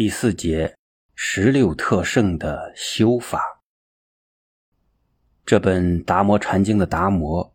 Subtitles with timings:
[0.00, 0.74] 第四节
[1.14, 3.60] 十六特胜的修法。
[5.44, 7.54] 这本《达摩禅经》的“达摩”，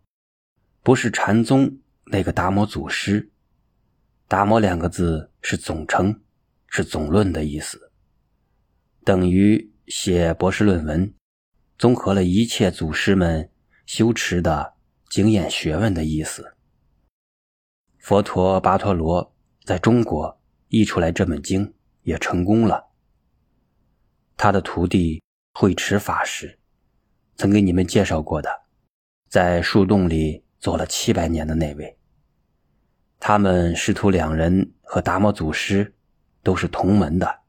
[0.83, 3.31] 不是禅宗那个达摩祖师。
[4.29, 6.21] “达摩”两个字是总称，
[6.67, 7.91] 是总论的意思，
[9.03, 11.11] 等于写博士论文，
[11.79, 13.49] 综合了一切祖师们
[13.87, 14.75] 修持的
[15.09, 16.55] 经验学问的意思。
[17.97, 21.73] 佛陀巴陀罗在中国译出来这本经。
[22.05, 22.91] 也成功了。
[24.37, 25.21] 他的徒弟
[25.53, 26.57] 慧持法师，
[27.35, 28.49] 曾给你们介绍过的，
[29.27, 31.97] 在树洞里做了七百年的那位。
[33.19, 35.95] 他们师徒两人和达摩祖师
[36.43, 37.41] 都是同门的。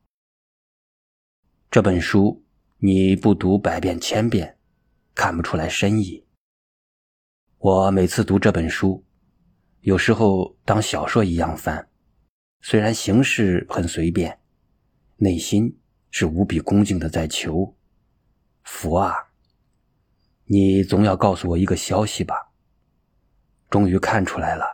[1.71, 2.43] 这本书
[2.79, 4.59] 你不读百遍千遍，
[5.15, 6.25] 看不出来深意。
[7.59, 9.05] 我每次读这本书，
[9.81, 11.91] 有时候当小说一样翻，
[12.63, 14.39] 虽然形式很随便。
[15.19, 15.81] 内心
[16.11, 17.75] 是无比恭敬的，在求
[18.63, 19.15] 佛啊，
[20.45, 22.53] 你总要告诉我一个消息吧。
[23.71, 24.65] 终于看出来了，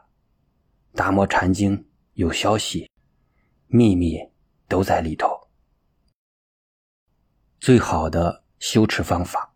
[0.97, 1.78] 《达摩禅经》
[2.14, 2.91] 有消息，
[3.69, 4.19] 秘密
[4.66, 5.28] 都在里头。
[7.61, 9.55] 最好的修持方法，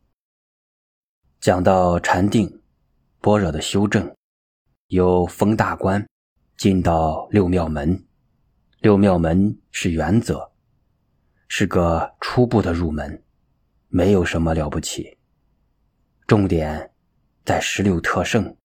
[1.41, 2.63] 讲到禅定、
[3.21, 4.15] 般若的修正，
[4.87, 6.07] 有封大关
[6.57, 8.07] 进到六妙门，
[8.79, 10.53] 六妙门是原则。
[11.49, 13.23] 是个初步的入门，
[13.89, 15.17] 没有什么了不起。
[16.27, 16.91] 重点
[17.45, 18.57] 在十六特胜。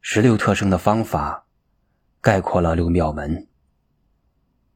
[0.00, 1.46] 十六特胜的方法
[2.20, 3.48] 概括了六妙门，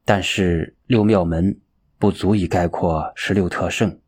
[0.03, 1.61] 但是六妙门
[1.97, 4.01] 不足以概括十六特胜。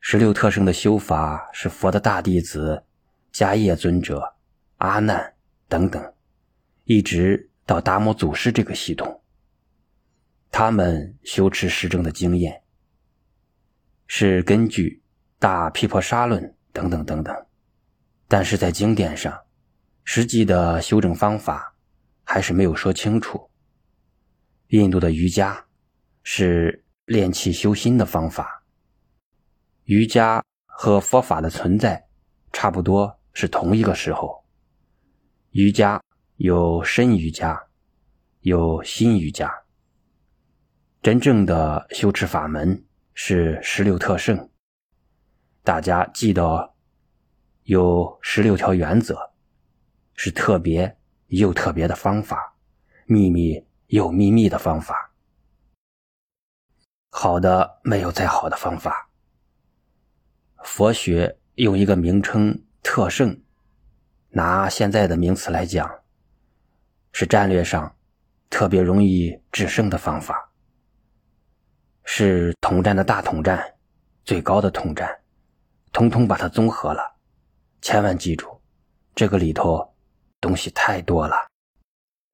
[0.00, 2.84] 十六特胜的修法是佛的大弟子
[3.32, 4.36] 迦叶尊者、
[4.76, 5.34] 阿难
[5.68, 6.14] 等等，
[6.84, 9.17] 一直到达摩祖师这个系统。
[10.60, 12.60] 他们修持实证的经验，
[14.08, 14.88] 是根据
[15.38, 16.42] 《大毗婆沙论》
[16.72, 17.32] 等等等等，
[18.26, 19.40] 但是在经典上，
[20.02, 21.72] 实际的修正方法
[22.24, 23.48] 还是没有说清楚。
[24.70, 25.64] 印度的瑜伽
[26.24, 28.64] 是练气修心的方法，
[29.84, 32.04] 瑜伽和佛法的存在
[32.52, 34.44] 差不多是同一个时候。
[35.52, 36.02] 瑜伽
[36.38, 37.56] 有身瑜伽，
[38.40, 39.48] 有心瑜伽。
[41.00, 44.50] 真正的修持法门是十六特胜，
[45.62, 46.74] 大家记得
[47.62, 49.16] 有十六条原则，
[50.14, 50.98] 是特别
[51.28, 52.56] 又特别的方法，
[53.06, 55.12] 秘密又秘密的方法。
[57.10, 59.08] 好的没有再好的方法。
[60.64, 63.40] 佛学用一个名称“特胜”，
[64.30, 65.88] 拿现在的名词来讲，
[67.12, 67.96] 是战略上
[68.50, 70.47] 特别容易制胜的方法。
[72.10, 73.62] 是统战的大统战，
[74.24, 75.14] 最高的统战，
[75.92, 77.02] 统统把它综合了。
[77.82, 78.48] 千万记住，
[79.14, 79.94] 这个里头
[80.40, 81.47] 东西太多了。